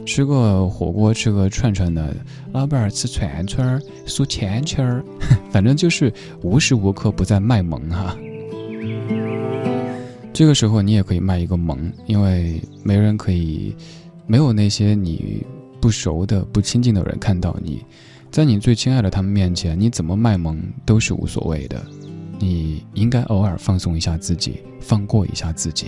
[0.05, 2.15] 吃个火锅，吃个串串的，
[2.51, 5.03] 老板儿吃串串儿，数钱钱儿，
[5.51, 8.15] 反正就是无时无刻不在卖萌哈。
[10.33, 13.75] 这个时候你也可以卖一个萌，因为没人可以，
[14.25, 15.45] 没有那些你
[15.79, 17.83] 不熟的、不亲近的人看到你，
[18.31, 21.85] 在你最亲爱的他们面前，你怎么卖萌都是无所谓的。
[22.39, 25.87] 你应该偶尔放松一下自己，放过一下自己。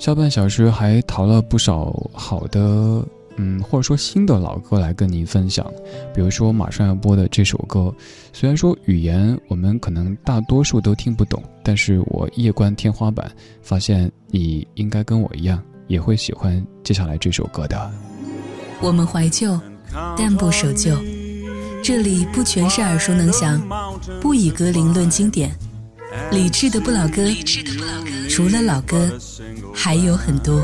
[0.00, 5.64] 下半小时还淘了不少好的，嗯，或者说新的老歌来跟您分享。
[6.12, 7.94] 比如说马上要播的这首歌，
[8.32, 13.30] 虽然说语言我们可能大多数都听不懂，但是我夜观天花板，
[13.62, 17.88] 发现你应该跟我一样，也会喜欢接下来这首歌的。
[18.80, 19.56] 我们怀旧，
[20.16, 20.96] 但不守旧。
[21.82, 23.60] 这里不全是耳熟能详，
[24.20, 25.52] 不以歌龄论经典，
[26.30, 27.26] 理智的不老歌，
[28.30, 29.10] 除了老歌，
[29.74, 30.62] 还有很多。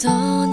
[0.00, 0.50] 咱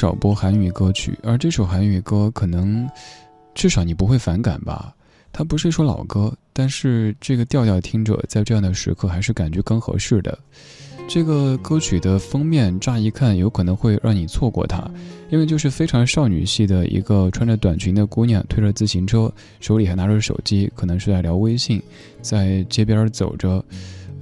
[0.00, 2.88] 少播韩语歌曲，而这首韩语歌可能
[3.54, 4.94] 至少你不会反感吧？
[5.30, 10.38] 它不是一首老歌，但是这个调调听着，在这样的时刻还是感觉更合适的。
[11.06, 14.90] 这个歌曲的封面乍一看有可能会让你错过它，
[15.28, 19.30] 因为就是非常少女系的一个穿着短裙的姑娘，推着自行车，
[19.60, 21.78] 手里还拿着手机，可能是在聊微信，
[22.22, 23.62] 在街边走着。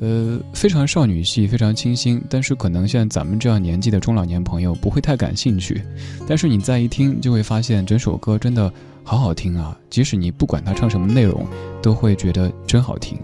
[0.00, 5.82] 呃，非常少女系，非常清新，但是可能像咱们这样年纪的中老年朋友不会太感兴趣。
[6.26, 8.72] 但是你再一听，就会发现整首歌真的
[9.02, 9.76] 好好听啊！
[9.90, 11.44] 即使你不管他唱什么内容，
[11.82, 13.18] 都会觉得真好听。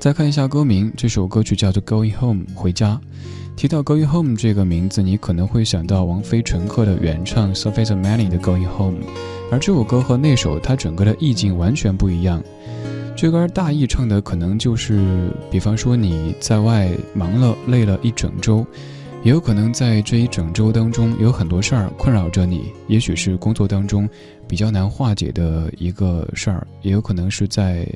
[0.00, 3.00] 再看一下歌名，这首歌曲叫做《Going Home》回家。
[3.54, 8.98] 提到《Going Home》这个名字，你可能会想到王菲《陈赫》的原唱 Sophie m a n y 的《Going Home》，
[9.52, 12.42] 而这首歌和那首它整个的意境完全不一样。
[13.16, 18.64] 这歌大意唱的可能就是，比方说你在外忙了累了一整周，
[19.22, 24.08] 也有可能在这一整周当中有很多事儿困扰着你，也许是工作当中
[24.48, 27.86] 比较难化解的一个事儿，也有可能是在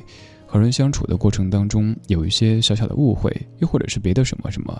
[0.45, 4.79] 和人相处的过程当中有一些小小的误会，又或者是别的什么什么，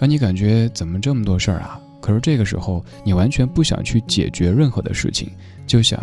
[0.00, 1.78] 让你感觉怎么这么多事儿啊？
[2.00, 5.30] 可是这个时候你完全不想去解决任何的事情，
[5.66, 6.02] 就想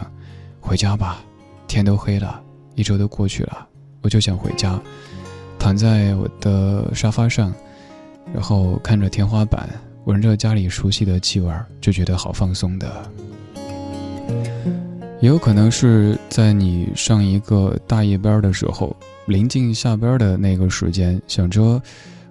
[0.60, 1.24] 回家吧，
[1.68, 2.40] 天都黑了，
[2.76, 3.68] 一周都过去了。
[4.02, 4.80] 我就想回家，
[5.58, 7.54] 躺在我的沙发上，
[8.34, 9.70] 然后看着天花板，
[10.06, 13.12] 闻着家里熟悉的气味，就觉得好放松的。
[15.22, 18.96] 也有可能是在你上一个大夜班的时候，
[19.26, 21.82] 临近下班的那个时间，想着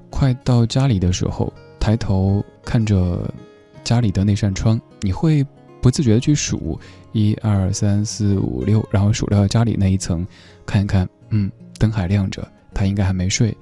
[0.09, 3.31] 快到家里的时候，抬头看着
[3.85, 5.45] 家里的那扇窗，你会
[5.83, 6.81] 不自觉的去数
[7.13, 10.27] 一二三四五六，然后数到家里那一层，
[10.65, 13.57] 看一看，嗯，灯还亮着，他应该还没睡，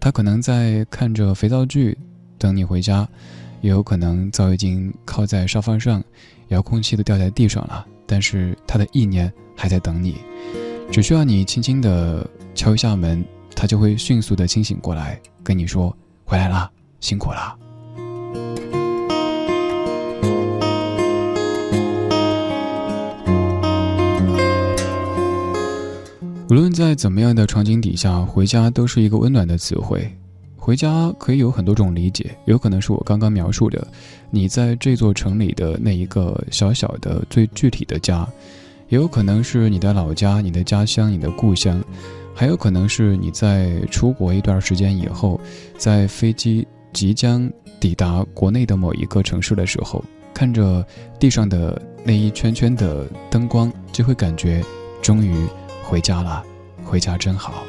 [0.00, 1.96] 他可能在看着肥皂剧，
[2.38, 3.08] 等你回家，
[3.60, 6.02] 也有可能早已经靠在沙发上，
[6.48, 7.86] 遥控器都掉在地上了。
[8.06, 10.16] 但是他的意念还在等你，
[10.90, 15.96] 只需要你轻轻的敲一下门，他就会迅速的清醒过来，跟你说
[16.26, 16.70] ：“回来啦，
[17.00, 17.56] 辛苦啦。”
[26.52, 30.06] 无论在怎么样的场景底下，回家都是一个温暖的词汇。
[30.54, 33.88] 回家可以有很多种理解，有可能是我刚刚描述的，
[34.30, 38.28] 你在这座城里的那一个小小的、最具体的家，
[38.90, 41.82] 也有可能是你的老家、你的家乡、你的故乡，
[42.34, 45.40] 还有可能是你在出国一段时间以后，
[45.78, 47.50] 在飞机即将
[47.80, 50.84] 抵达国内的某一个城市的时候，看着
[51.18, 54.62] 地上的那一圈圈的灯光，就会感觉
[55.00, 55.34] 终于
[55.92, 56.42] 回家了，
[56.82, 57.66] 回家真好。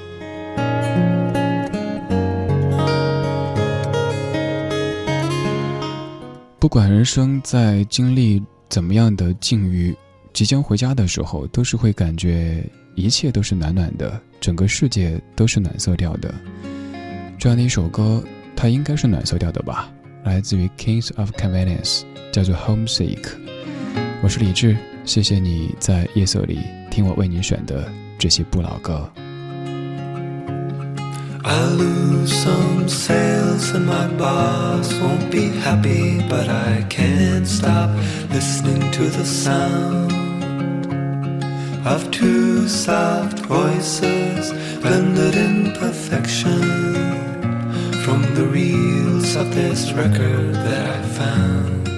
[6.57, 9.93] 不管人生在经历怎么样的境遇，
[10.31, 12.63] 即将回家的时候，都是会感觉
[12.95, 16.33] 一切都是暖暖的，整个世界都是暖色调的。
[17.37, 18.23] 这样的一首歌，
[18.55, 19.91] 它应该是暖色调的吧？
[20.23, 23.25] 来自于 Kings of Convenience，叫做 Homesick。
[24.23, 26.59] 我是李志，谢谢你在夜色里
[26.89, 27.91] 听我为你选的
[28.22, 29.10] 这些不老歌。
[31.44, 37.90] I lose some sales and my boss won't be happy, but I can't stop
[38.30, 40.12] listening to the sound
[41.86, 46.60] of two soft voices blended in perfection
[48.04, 51.88] from the reels of this record that I found.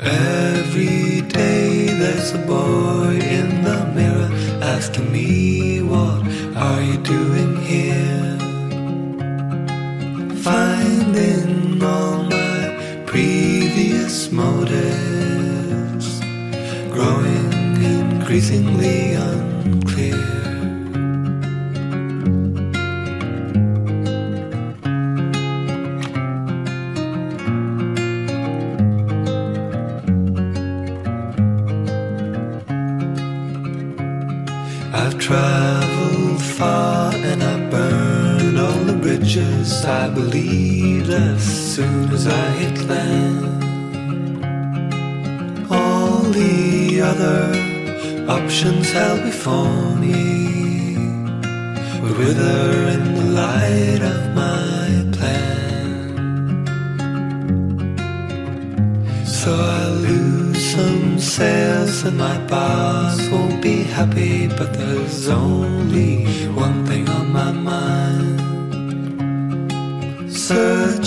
[0.00, 4.29] Every day there's a boy in the mirror
[4.61, 6.21] asking me, What
[6.55, 8.37] are you doing here?
[10.41, 16.19] Finding all my previous motives
[16.91, 19.15] growing increasingly
[39.63, 43.63] bridges I believed as soon as I hit land.
[45.71, 47.55] All the other
[48.29, 50.97] options held before me
[52.01, 56.65] would wither in the light of my plan.
[59.25, 66.85] So I lose some sales and my boss won't be happy, but there's only one
[66.85, 68.32] thing on my mind.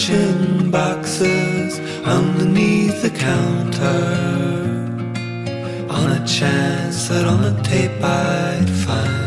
[0.08, 3.90] Boxes underneath the counter.
[5.90, 9.25] On a chance that on the tape I'd find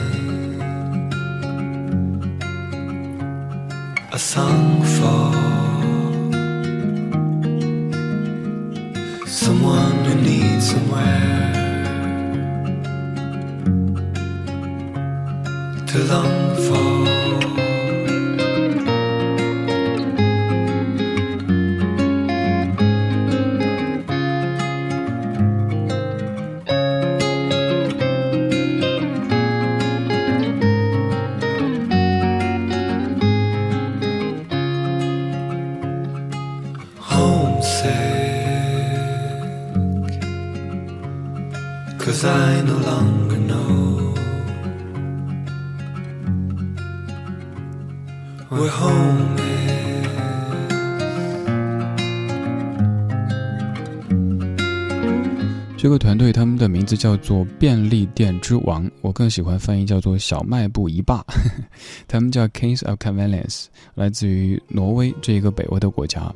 [56.99, 61.25] 叫做便利店之王，我更喜欢翻译叫做小卖部一霸。
[62.09, 66.31] 他们叫 Kings of Convenience，来自于挪威这一个北欧的国家。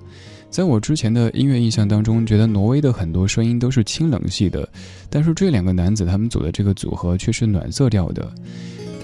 [0.50, 4.68] 在我之前的音乐印象当中，觉得挪威的很多声音都是清冷系的，
[5.10, 8.32] 但是这两个男子他们组的这个组合却是暖色调的。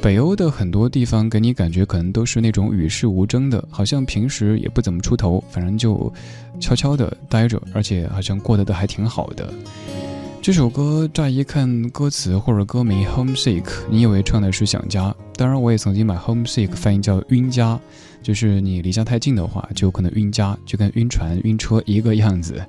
[0.02, 6.10] 北欧的很多地方给你感觉可能都是那种与世无争的，好像平时也不怎么出头，反正就
[6.58, 9.54] 悄悄的待着，而且好像过得都还挺好的。
[10.50, 15.16] 这首歌乍一看歌词或者歌名 “homesick”，你以为唱的是想家。
[15.36, 17.80] 当然，我也曾经把 “homesick” 翻译叫晕家，
[18.24, 22.60] 就是你离家太近的话，就可能晕家，就跟晕船、晕车一个样子。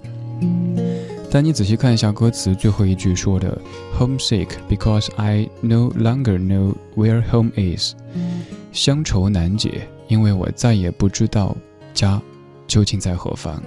[1.31, 3.59] 但你仔细看一下歌词，最后一句说的
[3.99, 7.95] “homesick because I no longer know where home is”，
[8.73, 11.57] 乡愁难解，因为我再也不知道
[11.95, 12.21] 家
[12.67, 13.63] 究竟在何方。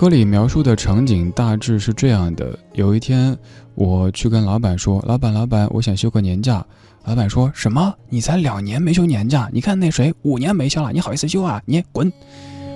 [0.00, 3.36] 歌里描述的场景大致是这样的：有一天，
[3.74, 6.64] 我去跟老板说：“老板，老板，我想休个年假。”
[7.04, 7.94] 老板说什么？
[8.08, 9.50] 你才两年没休年假？
[9.52, 11.60] 你看那谁五年没休了，你好意思休啊？
[11.66, 12.10] 你滚！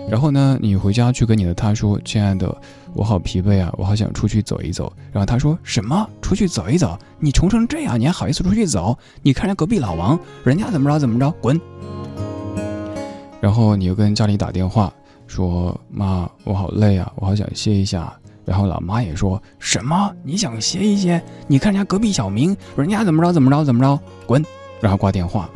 [0.07, 2.55] 然后呢，你回家去跟你的他说：“亲爱的，
[2.93, 6.07] 我好疲惫啊，我好想出去走一走。”然后他说什么？
[6.21, 6.99] 出去走一走？
[7.19, 8.99] 你穷成这样，你还好意思出去走？
[9.23, 11.31] 你看人隔壁老王，人家怎么着怎么着？
[11.41, 11.59] 滚！
[13.41, 14.93] 然后你又跟家里打电话。
[15.35, 18.13] 说妈，我好累啊，我好想歇一下。
[18.45, 20.15] 然后老妈也说什么？
[20.23, 21.21] 你想歇一歇？
[21.49, 23.99] 你看人家隔壁小明，人家怎么着怎么着怎么着？
[24.27, 24.45] 滚！
[24.81, 25.51] 然后挂电话。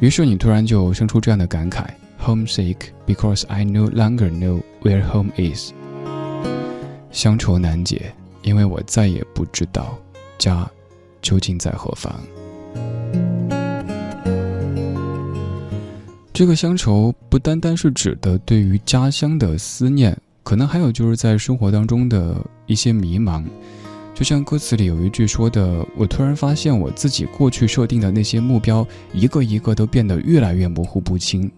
[0.00, 1.84] 于是你突然就生出这样的感慨
[2.20, 5.70] ：homesick because I no longer know where home is。
[7.12, 8.12] 乡愁难解，
[8.42, 9.96] 因为我再也不知道
[10.38, 10.68] 家
[11.22, 12.12] 究竟在何方。
[16.34, 23.44] 这个乡愁不单单是指的对于家乡的思念，可能还有就是在生活当中的一些迷茫。
[24.16, 31.48] 就像歌词里有一句说的：“我突然发现我自己过去设定的那些目标，一个一个都变得越来越模糊不清。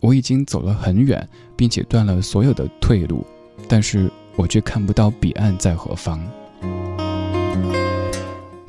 [0.00, 3.24] 我已经走了很远，并且断了所有的退路，
[3.68, 6.20] 但是我却看不到彼岸在何方。”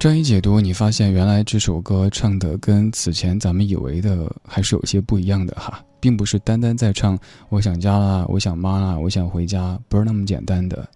[0.02, 7.16] 这样一解读，你发现原来这首歌唱的跟此前咱们以为的还是有些不一样的哈，并不是单单在唱
[7.50, 10.90] 我想家啦，我想妈啦，我想回家，不是那么简单的。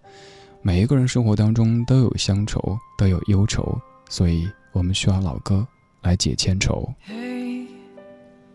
[0.60, 3.78] 每一个人生活当中都有乡愁，都有忧愁，
[4.08, 5.64] 所以我们需要老歌
[6.02, 6.92] 来解千愁。
[7.04, 7.64] 嘿，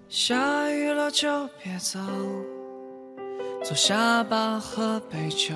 [0.09, 1.97] 下雨了就别走，
[3.63, 5.55] 坐下吧，喝杯酒，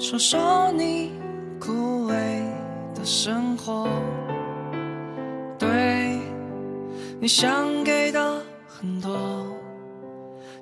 [0.00, 1.12] 说说你
[1.60, 2.65] 枯萎。
[2.96, 3.86] 的生活，
[5.58, 6.18] 对
[7.20, 9.46] 你想给的很多，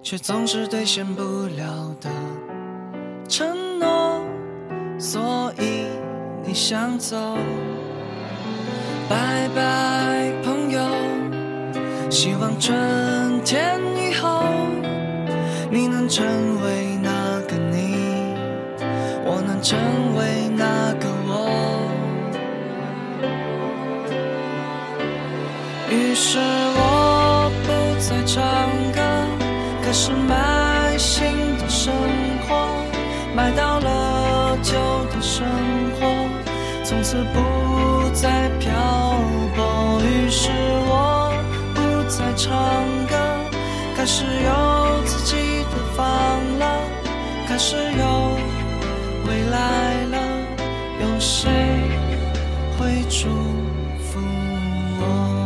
[0.02, 2.10] 却总是兑现不了的
[3.28, 4.20] 承诺，
[4.98, 5.86] 所以
[6.44, 7.16] 你想走。
[9.08, 10.80] 拜拜，朋友，
[12.10, 12.74] 希望春
[13.44, 14.42] 天以后
[15.70, 16.24] 你能成
[16.62, 18.34] 为那个你，
[19.26, 19.78] 我能成
[20.16, 21.13] 为那个
[26.14, 28.40] 于是我不再唱
[28.92, 29.00] 歌，
[29.82, 31.26] 开始买新
[31.58, 31.92] 的生
[32.46, 32.54] 活，
[33.34, 34.74] 买到了旧
[35.12, 35.44] 的生
[35.98, 36.06] 活，
[36.84, 38.70] 从此不再漂
[39.56, 40.00] 泊。
[40.04, 40.50] 于是
[40.86, 41.32] 我
[41.74, 42.54] 不再唱
[43.08, 43.16] 歌，
[43.96, 46.06] 开始有自己的房
[46.60, 46.78] 了，
[47.48, 48.38] 开始有
[49.26, 50.18] 未来了，
[51.02, 51.50] 有谁
[52.78, 53.26] 会祝
[53.98, 54.20] 福
[55.00, 55.43] 我？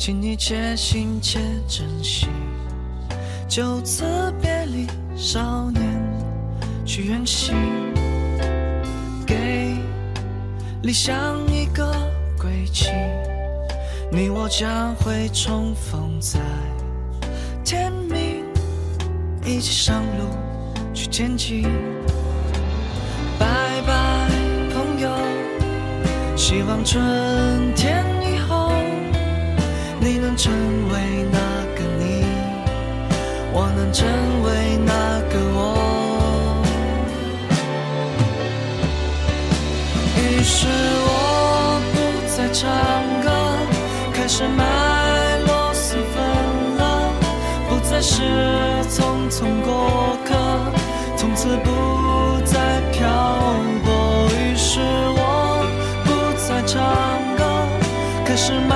[0.00, 1.38] 请你且行且
[1.68, 2.26] 珍惜。
[3.46, 5.84] 就此别离，少年
[6.86, 7.54] 去远行，
[9.26, 9.76] 给
[10.80, 11.14] 理想
[11.52, 11.92] 一个
[12.38, 12.88] 归期。
[14.10, 16.40] 你我将会重逢在
[17.62, 18.42] 天明，
[19.44, 20.30] 一起上路
[20.94, 21.64] 去前进。
[23.38, 23.46] 拜
[23.86, 24.30] 拜，
[24.72, 25.10] 朋友。
[26.36, 28.02] 希望春天，
[30.12, 30.52] 你能成
[30.90, 31.38] 为那
[31.76, 32.24] 个你，
[33.52, 34.08] 我能成
[34.42, 35.56] 为那个我。
[40.16, 40.66] 于是
[41.06, 41.08] 我
[41.92, 41.94] 不
[42.26, 42.66] 再唱
[43.22, 43.30] 歌，
[44.12, 44.64] 开始买
[45.46, 46.18] 螺蛳粉
[46.80, 46.82] 了，
[47.68, 48.20] 不再是
[48.90, 50.34] 匆匆过客，
[51.16, 51.68] 从此不
[52.44, 52.58] 再
[52.90, 53.06] 漂
[53.84, 54.28] 泊。
[54.34, 54.56] 于。
[54.56, 54.80] 是
[55.16, 55.22] 我
[56.04, 56.78] 不再唱
[57.36, 57.40] 歌，
[58.24, 58.74] 开始买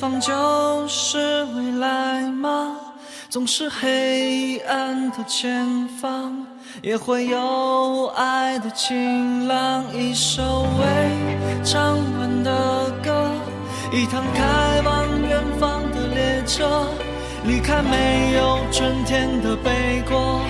[0.00, 2.74] 方就是未来吗？
[3.28, 6.46] 总是黑暗的前方，
[6.80, 9.84] 也会有爱的晴朗。
[9.94, 13.30] 一首未唱完的歌，
[13.92, 16.86] 一趟开往远方的列车，
[17.44, 20.40] 离开没有春天的北国，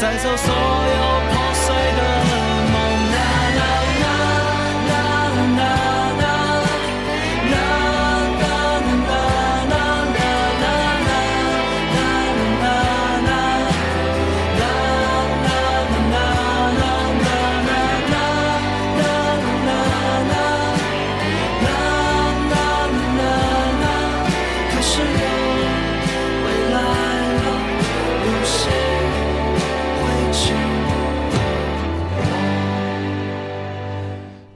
[0.00, 2.23] 带走所有破碎的。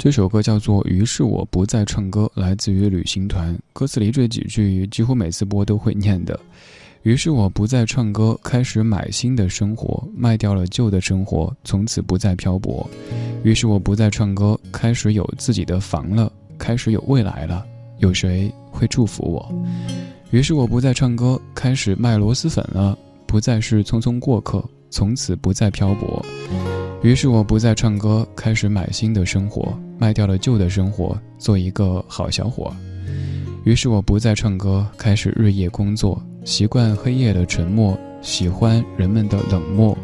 [0.09, 3.54] 这首歌叫做《于是我不再唱歌》，来自于旅行团。
[3.74, 6.40] 歌词里这几句几乎每次播都会念的。
[7.02, 12.88] 于是我不再唱歌，开始买新的生活，卖掉了旧的生活，从此不再漂泊。
[13.42, 17.66] 于是我不再唱歌，开始有自己的房了，开始有未来了，
[17.98, 19.54] 有谁会祝福我？
[20.30, 22.96] 于是我不再唱歌，开始卖螺蛳粉了，
[23.26, 26.24] 不再是匆匆过客，从此不再漂泊。
[27.01, 32.74] 于是我不再唱歌，开始买新的生活，卖掉了旧的生活，做一个好小伙。
[33.64, 39.96] 于是我不再唱歌，开始日夜工作，习惯黑夜的沉默，喜欢人们的冷漠。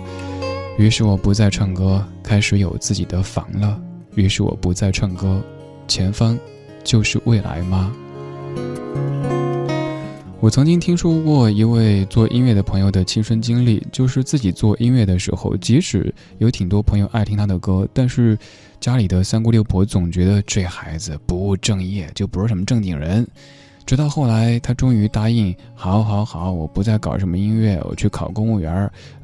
[0.78, 3.80] 于是我不再唱歌，开始有自己的房了。
[4.14, 5.42] 于是我不再唱歌，
[5.88, 6.38] 前方
[6.84, 7.92] 就是未来吗？
[10.44, 18.36] 我曾经听说过一位做音乐的朋友的亲身经历，就是自己做音乐的时候，即使有挺多朋友爱听他的歌，但是
[18.78, 23.26] 家里的三姑六婆总觉得这孩子不务正业，就不是什么正经人。
[23.86, 28.70] 直到后来，他终于答应，好好好，我不再搞什么音乐，我去考公务员，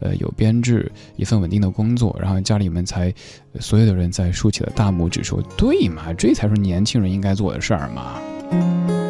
[0.00, 3.12] 呃，有编制，一份稳定的工作，然后家里面才
[3.58, 9.09] 所有的人才竖起了大拇指，说对嘛，这才是年轻人应该做的事儿嘛。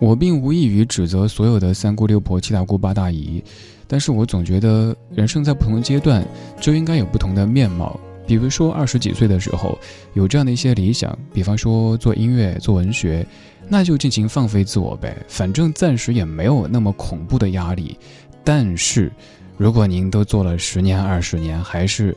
[0.00, 3.44] 我并无意于指责所有的三姑六婆、七大姑八大姨，
[3.86, 6.26] 但是我总觉得人生在不同阶段
[6.58, 8.00] 就应该有不同的面貌。
[8.26, 9.78] 比如说二十几岁的时候
[10.14, 13.26] 有这样的一些理想，比方说做音乐、做文学，
[13.68, 17.94] 那就尽情放飞自我呗，反正暂时也没有那么恐怖的压力。
[18.42, 19.12] 但是，
[19.58, 22.16] 如果您都做了十年、二十年，还是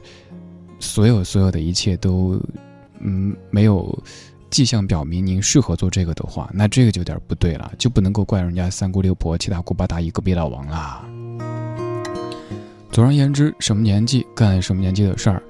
[0.79, 2.39] 所有所有的一切都
[3.01, 4.01] 嗯没有。
[4.53, 11.03] 迹象表明您适合做这个的话，那这个就有点不对了，就不能够怪人家三姑六婆、七大姑八大姨、隔壁老王啦。
[12.91, 15.41] 总而言之，什么年纪干什么年纪的事儿，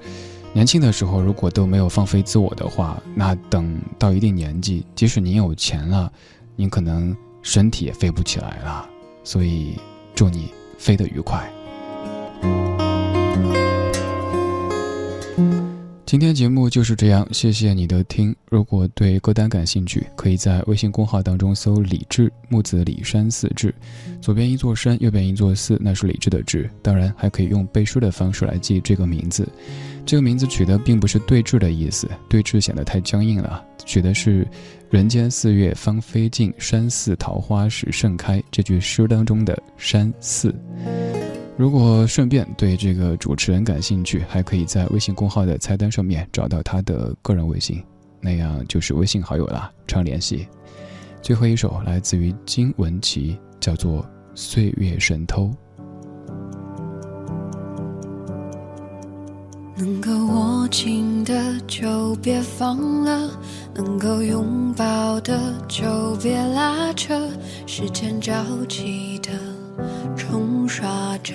[0.54, 6.10] 年轻的时候如果都没有放飞自我的话，那等到一定年纪，即使您有钱了，
[6.56, 8.88] 您可能身体也飞不起来了。
[9.22, 9.78] 所以，
[10.14, 10.48] 祝你
[10.78, 11.46] 飞得愉快。
[16.14, 18.32] 今天节目就是这样，谢谢你的听。
[18.48, 23.74] 如果对歌单感兴趣，可以在微信公号当中搜“李志木子李山寺志”，
[24.22, 26.70] 左边一座山，右边一座寺，那是李志的志。
[26.82, 29.48] 当然，还可以用背书的方式来记这个名字。
[30.06, 33.60] 这个名字取的并不是对峙的意思，对峙显得太僵硬了。
[33.84, 34.46] 取的是
[34.90, 40.54] “人间四月芳菲尽，山寺桃花始盛开”这句诗当中的“山寺”。
[41.56, 47.80] 如果顺便对这个主持人感兴趣，还可以在微信公号的菜单上面找到他的个人微信，
[48.20, 50.48] 那样就是微信好友了，常联系。
[51.22, 54.02] 最后一首来自于金文岐，叫做
[54.34, 55.44] 《岁月神偷》。
[59.76, 63.30] 能够握紧的就别放了，
[63.74, 65.38] 能够拥抱的
[65.68, 67.28] 就别拉扯，
[67.64, 68.32] 时间着
[68.68, 69.30] 急的。
[70.16, 71.34] 冲刷着，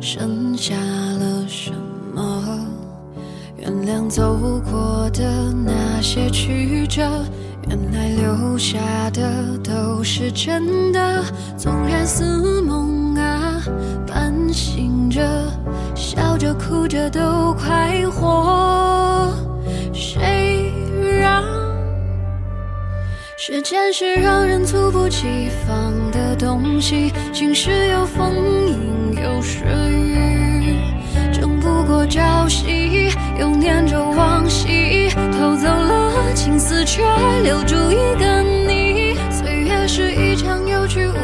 [0.00, 1.72] 剩下了什
[2.14, 2.66] 么？
[3.56, 4.36] 原谅走
[4.70, 7.02] 过的那些曲折，
[7.68, 8.78] 原来留下
[9.10, 11.22] 的都是真的。
[11.56, 13.62] 纵然似梦啊，
[14.06, 15.22] 半醒着，
[15.94, 19.32] 笑着哭着都快活。
[19.92, 20.72] 谁
[21.20, 21.44] 让？
[23.36, 25.92] 时间是让人猝不及防
[26.42, 28.34] 东西，晴时有风，
[28.66, 29.62] 阴有时
[29.92, 30.74] 雨，
[31.32, 37.00] 争不过朝夕，又念着往昔，偷走了青丝，却
[37.44, 39.14] 留住一个你。
[39.30, 41.14] 岁月是一场有去无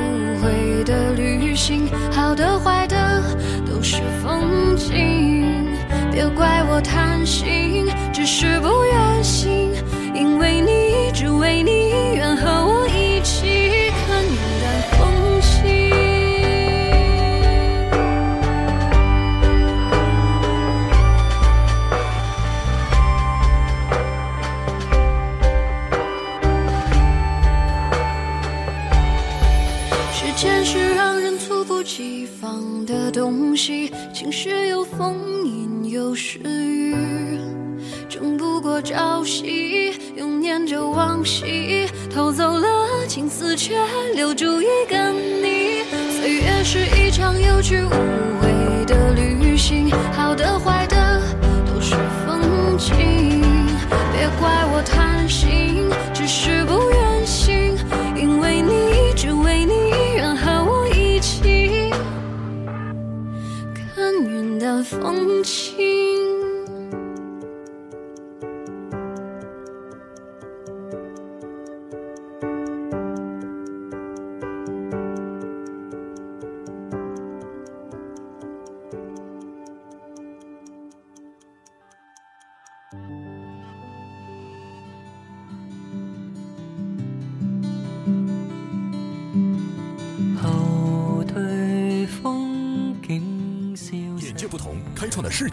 [0.40, 3.20] 回的旅行，好的坏的
[3.66, 5.66] 都是风景，
[6.12, 9.72] 别怪我贪心，只是不愿醒，
[10.14, 12.36] 因为你，只为你愿。
[12.36, 12.87] 和我
[30.20, 35.14] 时间是让人猝不及防的东西，晴时有风，
[35.46, 36.92] 阴有时雨，
[38.08, 42.66] 争不过朝夕，又念着往昔，偷走了
[43.06, 43.76] 青丝，却
[44.16, 45.84] 留住一个你。
[46.10, 47.90] 岁月是一场有去无
[48.40, 51.22] 回的旅行，好的坏的
[51.64, 51.94] 都是
[52.26, 53.40] 风景，
[54.12, 55.07] 别怪我贪
[64.88, 66.07] 风起。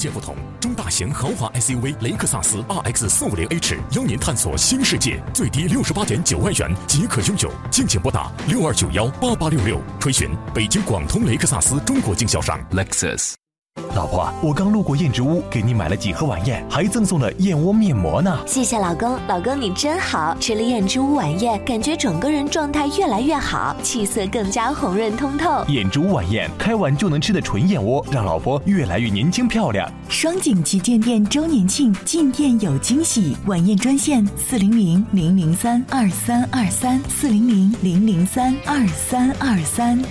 [0.06, 0.36] 界不同。
[0.60, 13.45] 中大型豪华 SUV 雷克萨斯 RX 四五零 H 邀您探索新世界，最低六十八点九万元即可拥有，敬请拨打六二九幺八八六六，垂询北京广通雷克萨斯中国经销商 Lexus。
[13.94, 18.38] 老婆，我刚路过燕之屋，给你买了几盒晚宴，还赠送了燕窝面膜呢。
[18.46, 20.36] 谢谢老公，老公你真好。
[20.40, 25.64] 吃了燕之屋晚宴，感觉整个人状态越来越好，气色更加红润通透。
[25.70, 29.90] 燕之屋晚宴，开碗就能吃的纯燕窝，让老婆越来越年轻漂亮。
[30.10, 40.02] 双井旗舰店周年庆，进店有惊喜，晚宴专线四零零零零三二三二三四零零零零三二三二三。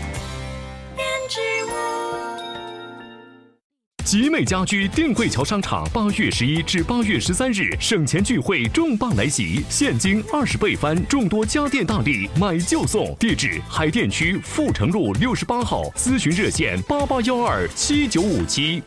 [4.05, 13.17] 集美家居定慧桥商场八月十一至八月十三日省钱聚会重磅来袭，现金二十倍翻，众多家电大礼，买就送。
[13.19, 18.83] 地址：海淀区阜成路六十八号，咨询热线八八幺二七九五七。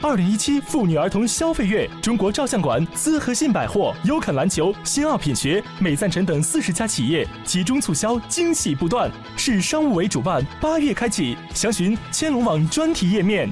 [0.00, 9.10] 二零一七妇女儿童消费月，中国照相馆、资和信百货、优肯篮球、新奥品学、美赞臣等四十家企业集中促销，惊喜不断。
[9.36, 13.50] 市商务委主办，八月开启，详询千龙网专题页面。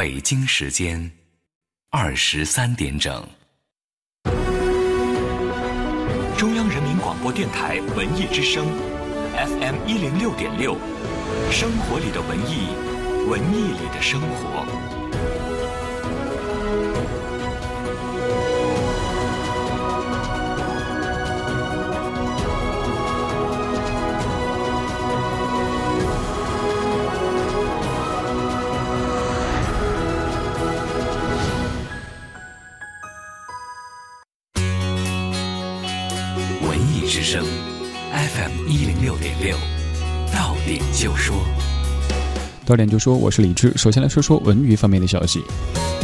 [0.00, 1.10] 北京时间
[1.90, 3.22] 二十三点整。
[6.38, 8.66] 中央人民广播电台文艺之声
[9.36, 10.78] ，FM 一零六点六，
[11.52, 12.68] 生活里的文艺，
[13.28, 14.79] 文艺里的生活。
[39.20, 39.54] 点六，
[40.32, 41.36] 到点就说。
[42.64, 43.70] 到点就说，我是李志。
[43.76, 45.42] 首先来说说文娱方面的消息。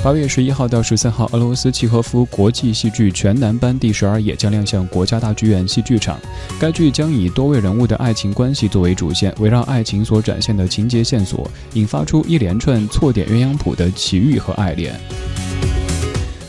[0.05, 6.21] 八月十一号到十三号，俄罗斯契诃夫国际戏剧全男班第十二夜将亮相国家大剧院戏剧场。
[6.61, 14.93] 该剧将以多位人物的爱情关系作为主线，围绕爱情所展现的情节线索，引发出一连串错点鸳鸯谱的奇遇和爱恋。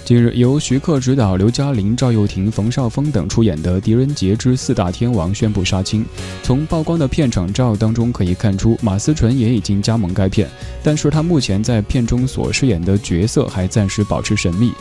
[0.07, 6.05] 近日，由徐克执导、刘嘉玲、赵又廷、冯绍峰等出演的《狄仁杰之四大天王》宣布杀青。
[6.41, 10.49] 从曝光的片场照当中可以看出，马思纯也已经加盟该片，
[10.81, 14.71] 但是她目前在片中所饰演的角色还暂时保持神秘。